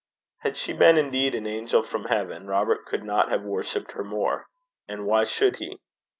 Had 0.39 0.57
she 0.57 0.73
been 0.73 0.97
indeed 0.97 1.35
an 1.35 1.45
angel 1.45 1.83
from 1.83 2.05
heaven, 2.05 2.47
Robert 2.47 2.87
could 2.87 3.03
not 3.03 3.29
have 3.29 3.43
worshipped 3.43 3.91
her 3.91 4.03
more. 4.03 4.47
And 4.87 5.05
why 5.05 5.25
should 5.25 5.57
he? 5.57 5.79